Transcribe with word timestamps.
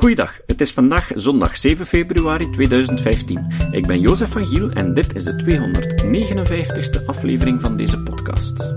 Goeiedag, 0.00 0.40
het 0.46 0.60
is 0.60 0.72
vandaag 0.72 1.10
zondag 1.14 1.56
7 1.56 1.86
februari 1.86 2.50
2015. 2.50 3.52
Ik 3.70 3.86
ben 3.86 4.00
Jozef 4.00 4.30
van 4.30 4.46
Giel 4.46 4.70
en 4.70 4.94
dit 4.94 5.14
is 5.14 5.24
de 5.24 5.32
259ste 5.32 7.04
aflevering 7.06 7.60
van 7.60 7.76
deze 7.76 8.02
podcast. 8.02 8.74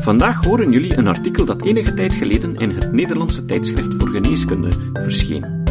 Vandaag 0.00 0.44
horen 0.44 0.72
jullie 0.72 0.96
een 0.96 1.06
artikel 1.06 1.44
dat 1.44 1.62
enige 1.62 1.94
tijd 1.94 2.14
geleden 2.14 2.56
in 2.56 2.70
het 2.70 2.92
Nederlandse 2.92 3.44
tijdschrift 3.44 3.94
voor 3.94 4.08
geneeskunde 4.08 4.90
verscheen. 4.92 5.62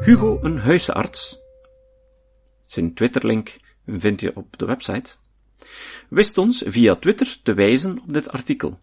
Hugo, 0.00 0.38
een 0.42 0.58
huisarts, 0.58 1.38
zijn 2.66 2.94
Twitterlink 2.94 3.56
vind 3.86 4.20
je 4.20 4.36
op 4.36 4.58
de 4.58 4.66
website, 4.66 5.10
wist 6.08 6.38
ons 6.38 6.62
via 6.66 6.94
Twitter 6.94 7.36
te 7.42 7.54
wijzen 7.54 7.98
op 8.02 8.12
dit 8.12 8.32
artikel. 8.32 8.78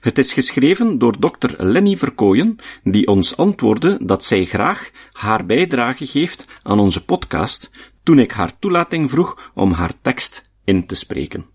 Het 0.00 0.18
is 0.18 0.32
geschreven 0.32 0.98
door 0.98 1.20
dokter 1.20 1.64
Lenny 1.64 1.96
Verkooyen, 1.96 2.56
die 2.82 3.06
ons 3.06 3.36
antwoordde 3.36 3.98
dat 4.00 4.24
zij 4.24 4.44
graag 4.44 4.90
haar 5.12 5.46
bijdrage 5.46 6.06
geeft 6.06 6.44
aan 6.62 6.78
onze 6.78 7.04
podcast 7.04 7.70
toen 8.02 8.18
ik 8.18 8.32
haar 8.32 8.58
toelating 8.58 9.10
vroeg 9.10 9.50
om 9.54 9.72
haar 9.72 9.92
tekst 10.02 10.52
in 10.64 10.86
te 10.86 10.94
spreken. 10.94 11.46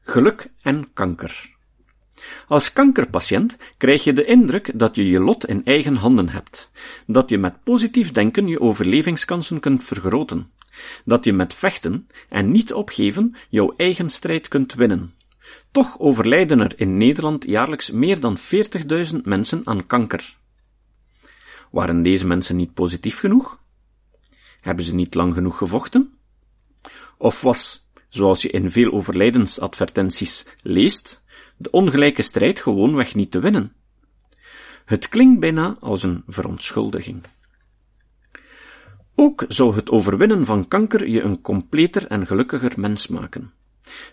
Geluk 0.00 0.50
en 0.62 0.92
kanker. 0.92 1.56
Als 2.46 2.72
kankerpatiënt 2.72 3.56
krijg 3.76 4.04
je 4.04 4.12
de 4.12 4.24
indruk 4.24 4.78
dat 4.78 4.94
je 4.94 5.08
je 5.08 5.20
lot 5.20 5.46
in 5.46 5.64
eigen 5.64 5.96
handen 5.96 6.28
hebt, 6.28 6.70
dat 7.06 7.30
je 7.30 7.38
met 7.38 7.62
positief 7.64 8.12
denken 8.12 8.46
je 8.46 8.60
overlevingskansen 8.60 9.60
kunt 9.60 9.84
vergroten, 9.84 10.50
dat 11.04 11.24
je 11.24 11.32
met 11.32 11.54
vechten 11.54 12.08
en 12.28 12.50
niet 12.50 12.72
opgeven 12.72 13.34
jouw 13.48 13.74
eigen 13.76 14.10
strijd 14.10 14.48
kunt 14.48 14.74
winnen. 14.74 15.12
Toch 15.70 15.98
overlijden 15.98 16.60
er 16.60 16.78
in 16.78 16.96
Nederland 16.96 17.44
jaarlijks 17.44 17.90
meer 17.90 18.20
dan 18.20 18.38
40.000 18.38 19.16
mensen 19.22 19.60
aan 19.64 19.86
kanker. 19.86 20.36
Waren 21.70 22.02
deze 22.02 22.26
mensen 22.26 22.56
niet 22.56 22.74
positief 22.74 23.18
genoeg? 23.18 23.60
Hebben 24.60 24.84
ze 24.84 24.94
niet 24.94 25.14
lang 25.14 25.34
genoeg 25.34 25.58
gevochten? 25.58 26.18
Of 27.18 27.40
was, 27.40 27.88
zoals 28.08 28.42
je 28.42 28.50
in 28.50 28.70
veel 28.70 28.92
overlijdensadvertenties 28.92 30.46
leest, 30.62 31.22
de 31.56 31.70
ongelijke 31.70 32.22
strijd 32.22 32.60
gewoonweg 32.60 33.14
niet 33.14 33.30
te 33.30 33.40
winnen? 33.40 33.72
Het 34.84 35.08
klinkt 35.08 35.40
bijna 35.40 35.76
als 35.80 36.02
een 36.02 36.22
verontschuldiging. 36.26 37.22
Ook 39.14 39.44
zou 39.48 39.74
het 39.74 39.90
overwinnen 39.90 40.44
van 40.44 40.68
kanker 40.68 41.08
je 41.08 41.20
een 41.20 41.40
completer 41.40 42.06
en 42.06 42.26
gelukkiger 42.26 42.72
mens 42.76 43.06
maken. 43.06 43.52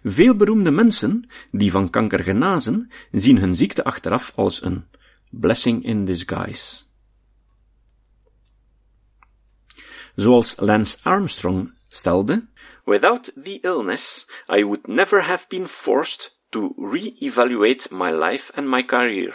Veel 0.04 0.36
beroemde 0.36 0.72
mensen 0.72 1.30
die 1.52 1.72
van 1.72 1.90
kanker 1.90 2.20
genazen, 2.20 2.92
zien 3.12 3.38
hun 3.38 3.54
ziekte 3.54 3.84
achteraf 3.84 4.32
als 4.36 4.64
een 4.64 4.86
blessing 5.30 5.86
in 5.86 6.06
disguise. 6.06 6.84
Zoals 10.16 10.56
Lance 10.60 10.98
Armstrong 11.04 11.74
stelde, 11.90 12.48
Without 12.86 13.32
the 13.36 13.60
illness, 13.64 14.28
I 14.48 14.64
would 14.64 14.88
never 14.88 15.22
have 15.22 15.48
been 15.48 15.68
forced 15.68 16.38
to 16.52 16.76
re-evaluate 16.78 17.92
my 17.92 18.12
life 18.12 18.52
and 18.56 18.70
my 18.70 18.84
career. 18.84 19.34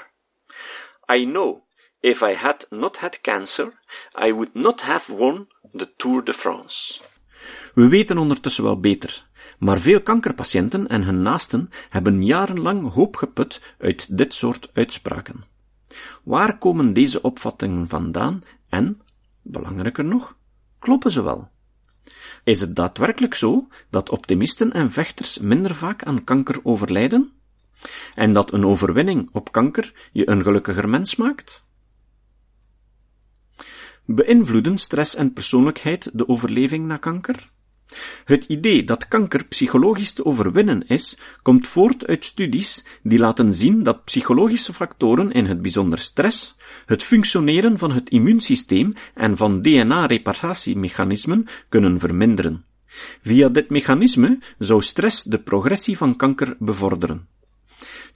I 1.08 1.24
know 1.24 1.64
if 2.00 2.22
I 2.22 2.34
had 2.34 2.66
not 2.70 2.96
had 2.96 3.22
cancer, 3.22 3.72
I 4.14 4.32
would 4.32 4.54
not 4.54 4.80
have 4.80 5.10
won 5.10 5.48
the 5.74 5.88
Tour 5.96 6.22
de 6.22 6.32
France. 6.32 7.00
We 7.74 7.88
weten 7.88 8.18
ondertussen 8.18 8.64
wel 8.64 8.80
beter, 8.80 9.26
maar 9.60 9.80
veel 9.80 10.00
kankerpatiënten 10.00 10.88
en 10.88 11.02
hun 11.02 11.22
naasten 11.22 11.70
hebben 11.88 12.24
jarenlang 12.24 12.92
hoop 12.92 13.16
geput 13.16 13.74
uit 13.78 14.16
dit 14.16 14.34
soort 14.34 14.70
uitspraken. 14.72 15.44
Waar 16.22 16.58
komen 16.58 16.92
deze 16.92 17.22
opvattingen 17.22 17.88
vandaan 17.88 18.42
en, 18.68 19.00
belangrijker 19.42 20.04
nog, 20.04 20.36
kloppen 20.78 21.10
ze 21.10 21.22
wel? 21.22 21.48
Is 22.44 22.60
het 22.60 22.76
daadwerkelijk 22.76 23.34
zo 23.34 23.68
dat 23.90 24.10
optimisten 24.10 24.72
en 24.72 24.90
vechters 24.90 25.38
minder 25.38 25.74
vaak 25.74 26.04
aan 26.04 26.24
kanker 26.24 26.60
overlijden? 26.62 27.32
En 28.14 28.32
dat 28.32 28.52
een 28.52 28.66
overwinning 28.66 29.28
op 29.32 29.52
kanker 29.52 30.10
je 30.12 30.28
een 30.28 30.42
gelukkiger 30.42 30.88
mens 30.88 31.16
maakt? 31.16 31.66
Beïnvloeden 34.04 34.78
stress 34.78 35.14
en 35.14 35.32
persoonlijkheid 35.32 36.10
de 36.12 36.28
overleving 36.28 36.86
na 36.86 36.96
kanker? 36.96 37.50
Het 38.24 38.44
idee 38.44 38.84
dat 38.84 39.08
kanker 39.08 39.44
psychologisch 39.44 40.12
te 40.12 40.24
overwinnen 40.24 40.86
is, 40.86 41.18
komt 41.42 41.68
voort 41.68 42.06
uit 42.06 42.24
studies 42.24 42.84
die 43.02 43.18
laten 43.18 43.54
zien 43.54 43.82
dat 43.82 44.04
psychologische 44.04 44.72
factoren, 44.72 45.32
in 45.32 45.46
het 45.46 45.62
bijzonder 45.62 45.98
stress, 45.98 46.56
het 46.86 47.02
functioneren 47.02 47.78
van 47.78 47.92
het 47.92 48.10
immuunsysteem 48.10 48.92
en 49.14 49.36
van 49.36 49.62
DNA-reparatiemechanismen 49.62 51.46
kunnen 51.68 51.98
verminderen. 51.98 52.64
Via 53.22 53.48
dit 53.48 53.70
mechanisme 53.70 54.38
zou 54.58 54.82
stress 54.82 55.22
de 55.22 55.38
progressie 55.38 55.96
van 55.96 56.16
kanker 56.16 56.56
bevorderen. 56.58 57.28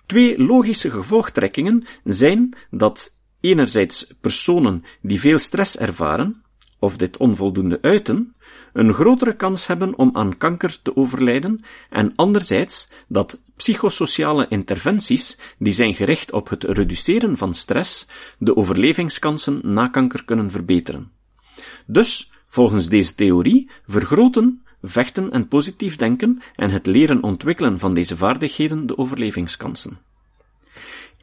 Twee 0.06 0.38
logische 0.38 0.90
gevolgtrekkingen 0.90 1.84
zijn 2.04 2.56
dat 2.70 3.16
enerzijds 3.40 4.14
personen 4.20 4.84
die 5.00 5.20
veel 5.20 5.38
stress 5.38 5.76
ervaren, 5.78 6.43
of 6.84 6.96
dit 6.96 7.16
onvoldoende 7.16 7.78
uiten, 7.82 8.34
een 8.72 8.94
grotere 8.94 9.36
kans 9.36 9.66
hebben 9.66 9.98
om 9.98 10.10
aan 10.12 10.36
kanker 10.36 10.78
te 10.82 10.96
overlijden 10.96 11.64
en 11.90 12.12
anderzijds 12.16 12.88
dat 13.08 13.40
psychosociale 13.56 14.46
interventies 14.48 15.38
die 15.58 15.72
zijn 15.72 15.94
gericht 15.94 16.32
op 16.32 16.48
het 16.48 16.64
reduceren 16.64 17.36
van 17.36 17.54
stress 17.54 18.06
de 18.38 18.56
overlevingskansen 18.56 19.60
na 19.62 19.88
kanker 19.88 20.24
kunnen 20.24 20.50
verbeteren. 20.50 21.10
Dus, 21.86 22.32
volgens 22.48 22.88
deze 22.88 23.14
theorie, 23.14 23.70
vergroten 23.86 24.62
vechten 24.82 25.30
en 25.30 25.48
positief 25.48 25.96
denken 25.96 26.42
en 26.56 26.70
het 26.70 26.86
leren 26.86 27.22
ontwikkelen 27.22 27.78
van 27.78 27.94
deze 27.94 28.16
vaardigheden 28.16 28.86
de 28.86 28.98
overlevingskansen. 28.98 29.98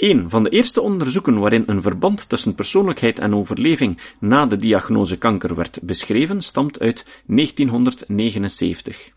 Een 0.02 0.30
van 0.30 0.44
de 0.44 0.50
eerste 0.50 0.82
onderzoeken 0.82 1.40
waarin 1.40 1.64
een 1.66 1.82
verband 1.82 2.30
tussen 2.30 2.56
persoonlijkheid 2.56 3.20
en 3.20 3.36
overleving 3.36 4.00
na 4.20 4.46
de 4.46 4.56
diagnose 4.56 5.18
kanker 5.18 5.56
werd 5.56 5.80
beschreven, 5.82 6.42
stamt 6.42 6.80
uit 6.80 7.06
1979. 7.26 9.12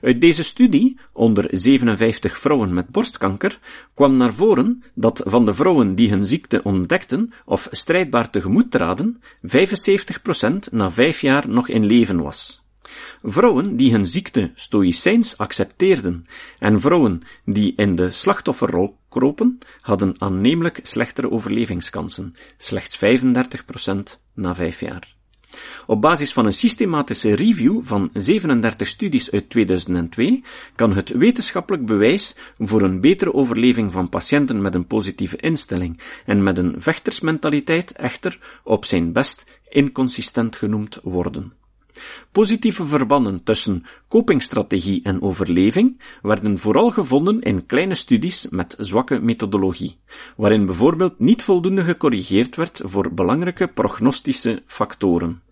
Uit 0.00 0.20
deze 0.20 0.42
studie, 0.42 0.98
onder 1.12 1.48
57 1.50 2.38
vrouwen 2.38 2.74
met 2.74 2.88
borstkanker, 2.88 3.58
kwam 3.94 4.16
naar 4.16 4.34
voren 4.34 4.82
dat 4.94 5.22
van 5.26 5.44
de 5.44 5.54
vrouwen 5.54 5.94
die 5.94 6.10
hun 6.10 6.26
ziekte 6.26 6.62
ontdekten 6.62 7.32
of 7.44 7.68
strijdbaar 7.70 8.30
tegemoet 8.30 8.70
traden, 8.70 9.22
75% 9.42 10.70
na 10.70 10.90
vijf 10.90 11.20
jaar 11.20 11.48
nog 11.48 11.68
in 11.68 11.84
leven 11.84 12.22
was. 12.22 12.61
Vrouwen 13.22 13.76
die 13.76 13.92
hun 13.92 14.06
ziekte 14.06 14.50
stoïcijns 14.54 15.38
accepteerden 15.38 16.26
en 16.58 16.80
vrouwen 16.80 17.22
die 17.44 17.72
in 17.76 17.96
de 17.96 18.10
slachtofferrol 18.10 18.96
kropen, 19.08 19.58
hadden 19.80 20.14
aannemelijk 20.18 20.80
slechtere 20.82 21.30
overlevingskansen, 21.30 22.34
slechts 22.56 22.98
35% 22.98 23.00
na 24.34 24.54
vijf 24.54 24.80
jaar. 24.80 25.14
Op 25.86 26.00
basis 26.00 26.32
van 26.32 26.46
een 26.46 26.52
systematische 26.52 27.34
review 27.34 27.80
van 27.82 28.10
37 28.12 28.88
studies 28.88 29.30
uit 29.30 29.50
2002 29.50 30.44
kan 30.74 30.92
het 30.92 31.08
wetenschappelijk 31.08 31.86
bewijs 31.86 32.36
voor 32.58 32.82
een 32.82 33.00
betere 33.00 33.34
overleving 33.34 33.92
van 33.92 34.08
patiënten 34.08 34.62
met 34.62 34.74
een 34.74 34.86
positieve 34.86 35.36
instelling 35.36 36.00
en 36.26 36.42
met 36.42 36.58
een 36.58 36.74
vechtersmentaliteit 36.78 37.92
echter 37.92 38.38
op 38.64 38.84
zijn 38.84 39.12
best 39.12 39.44
inconsistent 39.68 40.56
genoemd 40.56 40.98
worden. 41.02 41.52
Positieve 42.32 42.86
verbanden 42.86 43.42
tussen 43.42 43.84
copingstrategie 44.08 45.00
en 45.02 45.22
overleving 45.22 46.00
werden 46.22 46.58
vooral 46.58 46.90
gevonden 46.90 47.40
in 47.40 47.66
kleine 47.66 47.94
studies 47.94 48.48
met 48.50 48.74
zwakke 48.78 49.20
methodologie, 49.20 49.96
waarin 50.36 50.66
bijvoorbeeld 50.66 51.18
niet 51.18 51.42
voldoende 51.42 51.84
gecorrigeerd 51.84 52.56
werd 52.56 52.80
voor 52.84 53.14
belangrijke 53.14 53.68
prognostische 53.68 54.62
factoren. 54.66 55.42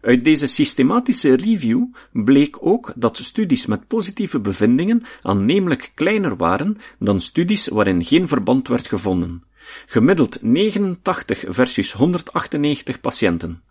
Uit 0.00 0.24
deze 0.24 0.46
systematische 0.46 1.34
review 1.34 1.84
bleek 2.12 2.56
ook 2.60 2.92
dat 2.96 3.16
studies 3.16 3.66
met 3.66 3.86
positieve 3.86 4.40
bevindingen 4.40 5.02
aannemelijk 5.22 5.92
kleiner 5.94 6.36
waren 6.36 6.76
dan 6.98 7.20
studies 7.20 7.68
waarin 7.68 8.04
geen 8.04 8.28
verband 8.28 8.68
werd 8.68 8.86
gevonden. 8.86 9.42
Gemiddeld 9.86 10.42
89 10.42 11.44
versus 11.48 11.92
198 11.92 13.00
patiënten. 13.00 13.62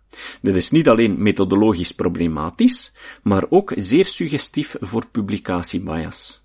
Dit 0.42 0.56
is 0.56 0.70
niet 0.70 0.88
alleen 0.88 1.22
methodologisch 1.22 1.92
problematisch, 1.94 2.92
maar 3.22 3.44
ook 3.48 3.72
zeer 3.76 4.04
suggestief 4.04 4.76
voor 4.80 5.06
publicatiebias. 5.06 6.44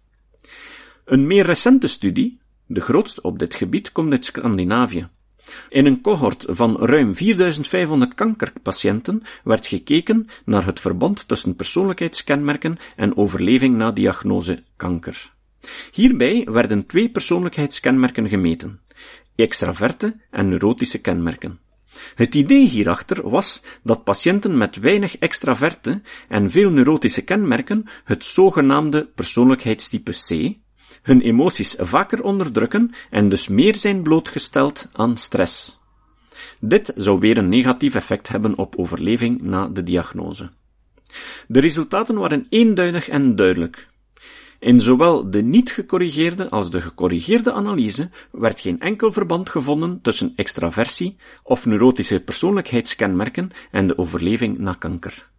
Een 1.05 1.27
meer 1.27 1.45
recente 1.45 1.87
studie, 1.87 2.39
de 2.65 2.81
grootste 2.81 3.21
op 3.21 3.39
dit 3.39 3.55
gebied, 3.55 3.91
komt 3.91 4.11
uit 4.11 4.25
Scandinavië. 4.25 5.07
In 5.69 5.85
een 5.85 6.01
cohort 6.01 6.45
van 6.47 6.77
ruim 6.79 7.15
4500 7.15 8.13
kankerpatiënten 8.13 9.23
werd 9.43 9.67
gekeken 9.67 10.27
naar 10.45 10.65
het 10.65 10.79
verband 10.79 11.27
tussen 11.27 11.55
persoonlijkheidskenmerken 11.55 12.77
en 12.95 13.17
overleving 13.17 13.75
na 13.75 13.91
diagnose 13.91 14.63
kanker. 14.75 15.33
Hierbij 15.91 16.47
werden 16.51 16.85
twee 16.85 17.09
persoonlijkheidskenmerken 17.09 18.29
gemeten: 18.29 18.79
extraverte 19.35 20.15
en 20.31 20.49
neurotische 20.49 21.01
kenmerken. 21.01 21.59
Het 22.15 22.35
idee 22.35 22.67
hierachter 22.67 23.29
was 23.29 23.63
dat 23.83 24.03
patiënten 24.03 24.57
met 24.57 24.75
weinig 24.75 25.17
extraverte 25.17 26.01
en 26.27 26.51
veel 26.51 26.69
neurotische 26.69 27.21
kenmerken 27.21 27.85
het 28.03 28.23
zogenaamde 28.23 29.05
persoonlijkheidstype 29.05 30.11
C 30.11 30.63
hun 31.05 31.21
emoties 31.21 31.75
vaker 31.79 32.23
onderdrukken 32.23 32.91
en 33.09 33.29
dus 33.29 33.47
meer 33.47 33.75
zijn 33.75 34.01
blootgesteld 34.01 34.89
aan 34.91 35.17
stress. 35.17 35.79
Dit 36.59 36.93
zou 36.95 37.19
weer 37.19 37.37
een 37.37 37.49
negatief 37.49 37.95
effect 37.95 38.27
hebben 38.27 38.57
op 38.57 38.75
overleving 38.75 39.41
na 39.41 39.67
de 39.67 39.83
diagnose. 39.83 40.49
De 41.47 41.59
resultaten 41.59 42.17
waren 42.17 42.45
eenduidig 42.49 43.09
en 43.09 43.35
duidelijk. 43.35 43.87
In 44.59 44.81
zowel 44.81 45.29
de 45.29 45.41
niet 45.41 45.71
gecorrigeerde 45.71 46.49
als 46.49 46.71
de 46.71 46.81
gecorrigeerde 46.81 47.53
analyse 47.53 48.09
werd 48.31 48.59
geen 48.59 48.79
enkel 48.79 49.11
verband 49.11 49.49
gevonden 49.49 50.01
tussen 50.01 50.33
extraversie 50.35 51.17
of 51.43 51.65
neurotische 51.65 52.23
persoonlijkheidskenmerken 52.23 53.51
en 53.71 53.87
de 53.87 53.97
overleving 53.97 54.57
na 54.57 54.73
kanker. 54.73 55.29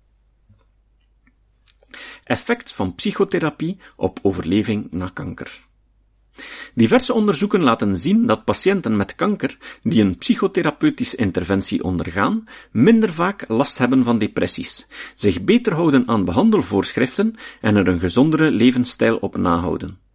Effect 2.24 2.72
van 2.72 2.94
psychotherapie 2.94 3.78
op 3.96 4.18
overleving 4.22 4.90
na 4.90 5.08
kanker. 5.08 5.65
Diverse 6.74 7.12
onderzoeken 7.12 7.62
laten 7.62 7.98
zien 7.98 8.26
dat 8.26 8.44
patiënten 8.44 8.96
met 8.96 9.14
kanker 9.14 9.56
die 9.82 10.02
een 10.02 10.16
psychotherapeutische 10.18 11.16
interventie 11.16 11.84
ondergaan, 11.84 12.44
minder 12.70 13.12
vaak 13.12 13.44
last 13.48 13.78
hebben 13.78 14.04
van 14.04 14.18
depressies, 14.18 14.88
zich 15.14 15.42
beter 15.42 15.74
houden 15.74 16.08
aan 16.08 16.24
behandelvoorschriften 16.24 17.34
en 17.60 17.76
er 17.76 17.88
een 17.88 18.00
gezondere 18.00 18.50
levensstijl 18.50 19.16
op 19.16 19.36
nahouden. 19.36 20.05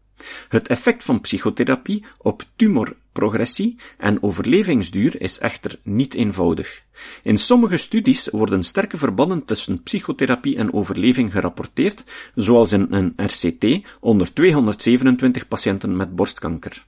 Het 0.49 0.67
effect 0.67 1.03
van 1.03 1.21
psychotherapie 1.21 2.03
op 2.17 2.43
tumorprogressie 2.55 3.75
en 3.97 4.23
overlevingsduur 4.23 5.21
is 5.21 5.39
echter 5.39 5.79
niet 5.83 6.13
eenvoudig. 6.13 6.83
In 7.23 7.37
sommige 7.37 7.77
studies 7.77 8.27
worden 8.27 8.63
sterke 8.63 8.97
verbanden 8.97 9.45
tussen 9.45 9.83
psychotherapie 9.83 10.57
en 10.57 10.73
overleving 10.73 11.31
gerapporteerd, 11.31 12.03
zoals 12.35 12.71
in 12.71 12.87
een 12.89 13.13
RCT 13.15 13.87
onder 13.99 14.33
227 14.33 15.47
patiënten 15.47 15.95
met 15.95 16.15
borstkanker. 16.15 16.85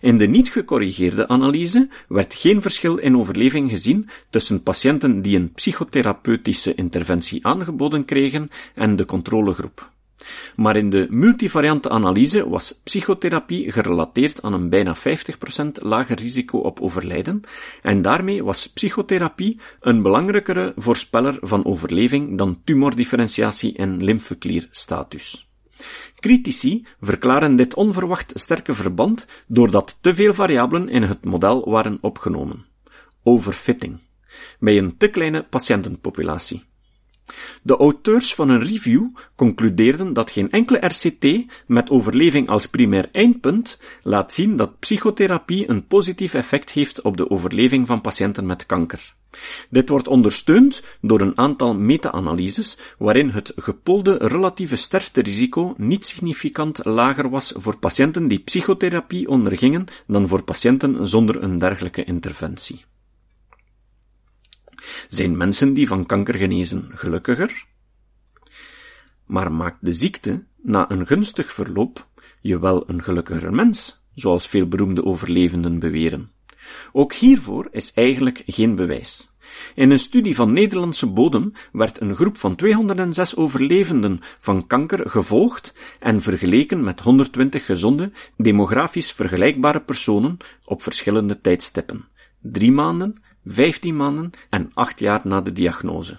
In 0.00 0.18
de 0.18 0.26
niet 0.26 0.50
gecorrigeerde 0.50 1.28
analyse 1.28 1.88
werd 2.08 2.34
geen 2.34 2.62
verschil 2.62 2.96
in 2.96 3.16
overleving 3.16 3.70
gezien 3.70 4.08
tussen 4.30 4.62
patiënten 4.62 5.22
die 5.22 5.36
een 5.36 5.52
psychotherapeutische 5.52 6.74
interventie 6.74 7.46
aangeboden 7.46 8.04
kregen 8.04 8.50
en 8.74 8.96
de 8.96 9.04
controlegroep. 9.04 9.91
Maar 10.56 10.76
in 10.76 10.90
de 10.90 11.06
multivariante 11.10 11.90
analyse 11.90 12.48
was 12.48 12.80
psychotherapie 12.84 13.72
gerelateerd 13.72 14.42
aan 14.42 14.52
een 14.52 14.68
bijna 14.68 14.96
50% 14.96 15.00
lager 15.72 16.16
risico 16.16 16.58
op 16.58 16.80
overlijden, 16.80 17.40
en 17.82 18.02
daarmee 18.02 18.44
was 18.44 18.66
psychotherapie 18.66 19.60
een 19.80 20.02
belangrijkere 20.02 20.72
voorspeller 20.76 21.38
van 21.40 21.64
overleving 21.64 22.38
dan 22.38 22.60
tumordifferentiatie 22.64 23.76
en 23.76 24.04
lymfeklierstatus. 24.04 25.50
Critici 26.20 26.86
verklaren 27.00 27.56
dit 27.56 27.74
onverwacht 27.74 28.32
sterke 28.34 28.74
verband 28.74 29.26
doordat 29.46 29.98
te 30.00 30.14
veel 30.14 30.34
variabelen 30.34 30.88
in 30.88 31.02
het 31.02 31.24
model 31.24 31.70
waren 31.70 31.98
opgenomen. 32.00 32.64
Overfitting. 33.22 33.98
Bij 34.58 34.78
een 34.78 34.96
te 34.96 35.08
kleine 35.08 35.42
patiëntenpopulatie. 35.42 36.64
De 37.62 37.76
auteurs 37.76 38.34
van 38.34 38.48
een 38.48 38.62
review 38.62 39.06
concludeerden 39.34 40.12
dat 40.12 40.30
geen 40.30 40.50
enkele 40.50 40.86
RCT 40.86 41.46
met 41.66 41.90
overleving 41.90 42.48
als 42.48 42.66
primair 42.66 43.08
eindpunt 43.12 43.78
laat 44.02 44.32
zien 44.32 44.56
dat 44.56 44.78
psychotherapie 44.78 45.68
een 45.68 45.86
positief 45.86 46.34
effect 46.34 46.70
heeft 46.70 47.02
op 47.02 47.16
de 47.16 47.30
overleving 47.30 47.86
van 47.86 48.00
patiënten 48.00 48.46
met 48.46 48.66
kanker. 48.66 49.14
Dit 49.70 49.88
wordt 49.88 50.08
ondersteund 50.08 50.82
door 51.00 51.20
een 51.20 51.38
aantal 51.38 51.74
meta-analyses 51.74 52.78
waarin 52.98 53.28
het 53.28 53.52
gepolde 53.56 54.16
relatieve 54.20 54.76
sterfterisico 54.76 55.74
niet 55.76 56.06
significant 56.06 56.84
lager 56.84 57.30
was 57.30 57.52
voor 57.56 57.78
patiënten 57.78 58.28
die 58.28 58.38
psychotherapie 58.38 59.28
ondergingen 59.28 59.86
dan 60.06 60.28
voor 60.28 60.42
patiënten 60.42 61.06
zonder 61.06 61.42
een 61.42 61.58
dergelijke 61.58 62.04
interventie. 62.04 62.84
Zijn 65.08 65.36
mensen 65.36 65.74
die 65.74 65.86
van 65.86 66.06
kanker 66.06 66.34
genezen 66.34 66.90
gelukkiger? 66.94 67.64
Maar 69.26 69.52
maakt 69.52 69.78
de 69.80 69.92
ziekte 69.92 70.44
na 70.62 70.90
een 70.90 71.06
gunstig 71.06 71.52
verloop 71.52 72.08
je 72.40 72.58
wel 72.58 72.88
een 72.88 73.02
gelukkiger 73.02 73.54
mens, 73.54 74.02
zoals 74.14 74.48
veel 74.48 74.68
beroemde 74.68 75.04
overlevenden 75.04 75.78
beweren? 75.78 76.30
Ook 76.92 77.12
hiervoor 77.12 77.68
is 77.70 77.92
eigenlijk 77.92 78.42
geen 78.46 78.74
bewijs. 78.74 79.30
In 79.74 79.90
een 79.90 79.98
studie 79.98 80.34
van 80.34 80.52
Nederlandse 80.52 81.06
bodem 81.06 81.52
werd 81.72 82.00
een 82.00 82.16
groep 82.16 82.36
van 82.36 82.56
206 82.56 83.36
overlevenden 83.36 84.20
van 84.38 84.66
kanker 84.66 85.10
gevolgd 85.10 85.74
en 86.00 86.22
vergeleken 86.22 86.84
met 86.84 87.00
120 87.00 87.66
gezonde, 87.66 88.12
demografisch 88.36 89.12
vergelijkbare 89.12 89.80
personen 89.80 90.36
op 90.64 90.82
verschillende 90.82 91.40
tijdstippen. 91.40 92.08
Drie 92.40 92.72
maanden, 92.72 93.22
15 93.44 93.96
maanden 93.96 94.30
en 94.50 94.70
8 94.74 94.98
jaar 94.98 95.20
na 95.24 95.40
de 95.40 95.52
diagnose. 95.52 96.18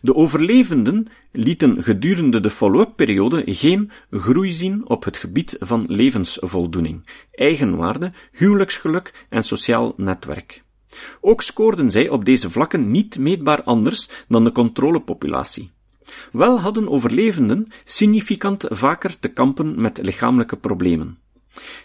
De 0.00 0.14
overlevenden 0.14 1.06
lieten 1.32 1.82
gedurende 1.82 2.40
de 2.40 2.50
follow-up 2.50 2.96
periode 2.96 3.42
geen 3.46 3.90
groei 4.10 4.52
zien 4.52 4.88
op 4.88 5.04
het 5.04 5.16
gebied 5.16 5.56
van 5.60 5.84
levensvoldoening, 5.88 7.08
eigenwaarde, 7.32 8.12
huwelijksgeluk 8.32 9.26
en 9.28 9.44
sociaal 9.44 9.94
netwerk. 9.96 10.62
Ook 11.20 11.42
scoorden 11.42 11.90
zij 11.90 12.08
op 12.08 12.24
deze 12.24 12.50
vlakken 12.50 12.90
niet 12.90 13.18
meetbaar 13.18 13.62
anders 13.62 14.08
dan 14.28 14.44
de 14.44 14.52
controlepopulatie. 14.52 15.70
Wel 16.32 16.60
hadden 16.60 16.88
overlevenden 16.88 17.66
significant 17.84 18.66
vaker 18.68 19.18
te 19.18 19.28
kampen 19.28 19.80
met 19.80 20.02
lichamelijke 20.02 20.56
problemen. 20.56 21.18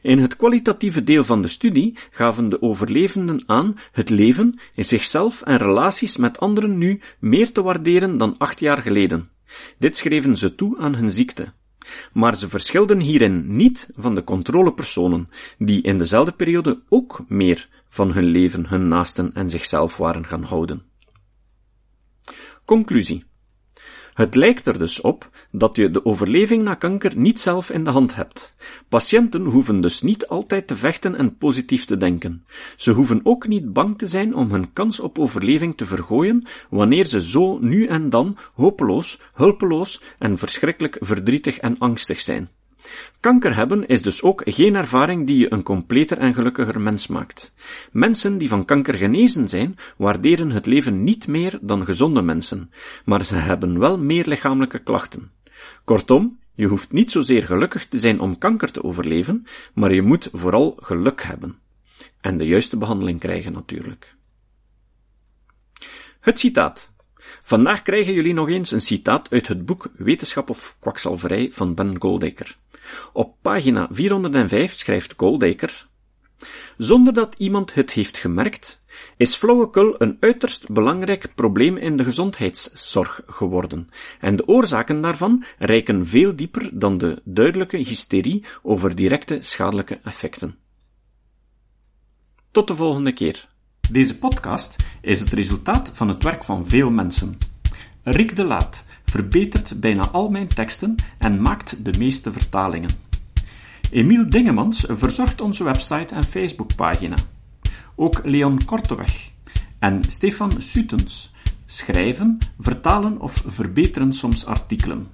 In 0.02 0.20
het 0.20 0.36
kwalitatieve 0.36 1.04
deel 1.04 1.24
van 1.24 1.42
de 1.42 1.48
studie 1.48 1.98
gaven 2.12 2.50
de 2.50 2.62
overlevenden 2.62 3.44
aan 3.46 3.78
het 3.92 4.10
leven 4.10 4.60
in 4.74 4.86
zichzelf 4.86 5.42
en 5.42 5.58
relaties 5.58 6.18
met 6.18 6.40
anderen 6.40 6.78
nu 6.78 7.00
meer 7.20 7.52
te 7.52 7.62
waarderen 7.62 8.18
dan 8.18 8.36
acht 8.38 8.60
jaar 8.60 8.82
geleden. 8.82 9.30
Dit 9.78 9.98
schreven 9.98 10.38
ze 10.38 10.56
toe 10.56 10.78
aan 10.78 10.96
hun 10.96 11.10
ziekte. 11.10 11.54
Maar 12.14 12.36
ze 12.36 12.50
verschilden 12.50 13.00
hierin 13.00 13.56
niet 13.56 13.90
van 13.96 14.16
de 14.16 14.24
controlepersonen, 14.24 15.28
die 15.58 15.82
in 15.82 15.98
dezelfde 15.98 16.32
periode 16.32 16.82
ook 16.90 17.24
meer 17.28 17.70
van 17.90 18.12
hun 18.12 18.26
leven, 18.26 18.68
hun 18.68 18.88
naasten 18.88 19.34
en 19.34 19.50
zichzelf 19.50 19.98
waren 19.98 20.26
gaan 20.26 20.44
houden. 20.44 20.84
Conclusie. 22.66 23.24
Het 24.16 24.36
lijkt 24.36 24.66
er 24.66 24.80
dus 24.80 25.02
op 25.02 25.30
dat 25.52 25.76
je 25.76 25.92
de 25.92 26.06
overleving 26.06 26.64
na 26.64 26.76
kanker 26.76 27.18
niet 27.18 27.40
zelf 27.40 27.70
in 27.70 27.84
de 27.84 27.90
hand 27.90 28.16
hebt. 28.16 28.56
Patiënten 28.90 29.42
hoeven 29.42 29.82
dus 29.82 30.02
niet 30.02 30.28
altijd 30.28 30.68
te 30.68 30.76
vechten 30.76 31.16
en 31.16 31.38
positief 31.38 31.86
te 31.86 31.98
denken. 31.98 32.46
Ze 32.76 32.92
hoeven 32.92 33.20
ook 33.24 33.48
niet 33.48 33.74
bang 33.74 33.98
te 33.98 34.08
zijn 34.08 34.36
om 34.36 34.52
hun 34.52 34.74
kans 34.74 35.00
op 35.00 35.20
overleving 35.20 35.78
te 35.78 35.86
vergooien 35.86 36.46
wanneer 36.70 37.06
ze 37.06 37.22
zo 37.22 37.58
nu 37.60 37.86
en 37.88 38.10
dan 38.10 38.38
hopeloos, 38.54 39.20
hulpeloos 39.34 40.02
en 40.20 40.38
verschrikkelijk 40.38 40.98
verdrietig 41.00 41.58
en 41.58 41.78
angstig 41.78 42.22
zijn. 42.22 42.50
Kanker 43.20 43.56
hebben 43.56 43.88
is 43.88 44.02
dus 44.02 44.22
ook 44.22 44.42
geen 44.46 44.76
ervaring 44.76 45.28
die 45.28 45.38
je 45.38 45.54
een 45.54 45.64
completer 45.64 46.18
en 46.18 46.34
gelukkiger 46.34 46.82
mens 46.82 47.08
maakt. 47.08 47.54
Mensen 47.92 48.38
die 48.38 48.48
van 48.48 48.66
kanker 48.66 48.94
genezen 48.94 49.50
zijn, 49.50 49.78
waarderen 49.98 50.52
het 50.52 50.66
leven 50.66 51.04
niet 51.04 51.28
meer 51.28 51.60
dan 51.62 51.86
gezonde 51.86 52.22
mensen, 52.22 52.72
maar 53.06 53.24
ze 53.24 53.36
hebben 53.36 53.80
wel 53.80 53.98
meer 53.98 54.28
lichamelijke 54.28 54.80
klachten. 54.80 55.32
Kortom, 55.84 56.40
je 56.56 56.68
hoeft 56.68 56.92
niet 56.92 57.12
zozeer 57.12 57.44
gelukkig 57.44 57.88
te 57.88 58.00
zijn 58.00 58.20
om 58.20 58.38
kanker 58.38 58.72
te 58.72 58.84
overleven, 58.84 59.48
maar 59.74 59.94
je 59.94 60.02
moet 60.02 60.30
vooral 60.32 60.78
geluk 60.80 61.24
hebben. 61.24 61.56
En 62.22 62.38
de 62.38 62.46
juiste 62.46 62.78
behandeling 62.78 63.20
krijgen 63.20 63.54
natuurlijk. 63.54 64.16
Het 66.20 66.40
citaat. 66.40 66.94
Vandaag 67.44 67.82
krijgen 67.82 68.14
jullie 68.14 68.34
nog 68.34 68.50
eens 68.50 68.72
een 68.72 68.82
citaat 68.82 69.32
uit 69.32 69.48
het 69.48 69.66
boek 69.66 69.90
Wetenschap 69.94 70.50
of 70.50 70.78
kwakzalverij 70.80 71.50
van 71.52 71.74
Ben 71.74 72.02
Goldacre. 72.02 72.54
Op 73.14 73.36
pagina 73.42 73.88
405 73.92 74.74
schrijft 74.74 75.14
Goldacre 75.18 75.74
zonder 76.78 77.14
dat 77.14 77.36
iemand 77.38 77.74
het 77.74 77.92
heeft 77.92 78.18
gemerkt, 78.18 78.84
is 79.18 79.36
flauwekul 79.36 79.96
een 79.98 80.18
uiterst 80.20 80.72
belangrijk 80.72 81.32
probleem 81.36 81.78
in 81.78 81.98
de 81.98 82.04
gezondheidszorg 82.04 83.22
geworden, 83.28 83.90
en 84.20 84.36
de 84.36 84.48
oorzaken 84.48 85.02
daarvan 85.02 85.44
reiken 85.58 86.08
veel 86.08 86.36
dieper 86.36 86.80
dan 86.80 86.98
de 86.98 87.22
duidelijke 87.24 87.78
hysterie 87.78 88.46
over 88.64 88.96
directe 88.96 89.38
schadelijke 89.42 90.00
effecten. 90.04 90.58
Tot 92.52 92.68
de 92.68 92.76
volgende 92.76 93.14
keer. 93.14 93.48
Deze 93.92 94.18
podcast 94.18 94.76
is 95.02 95.20
het 95.20 95.30
resultaat 95.30 95.92
van 95.94 96.08
het 96.08 96.24
werk 96.24 96.44
van 96.44 96.68
veel 96.68 96.90
mensen. 96.92 97.38
Rick 98.04 98.36
de 98.36 98.44
Laat 98.44 98.86
verbetert 99.16 99.80
bijna 99.80 100.10
al 100.10 100.30
mijn 100.30 100.48
teksten 100.48 100.96
en 101.18 101.42
maakt 101.42 101.86
de 101.86 101.98
meeste 101.98 102.32
vertalingen. 102.32 102.90
Emiel 103.92 104.30
Dingemans 104.30 104.86
verzorgt 104.88 105.42
onze 105.42 105.64
website 105.64 106.16
en 106.16 106.24
Facebookpagina. 106.24 107.16
Ook 107.96 108.22
Leon 108.24 108.66
Korteweg 108.66 109.32
En 109.80 110.02
Stefan 110.08 110.62
Sutens, 110.62 111.34
schrijven, 111.66 112.38
vertalen 112.60 113.20
of 113.20 113.44
verbeteren 113.48 114.14
soms 114.14 114.46
artikelen. 114.46 115.08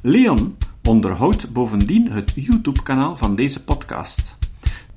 Leon 0.00 0.56
onderhoudt 0.82 1.52
bovendien 1.52 2.10
het 2.10 2.32
YouTube-kanaal 2.34 3.16
van 3.16 3.36
deze 3.36 3.64
podcast. 3.64 4.38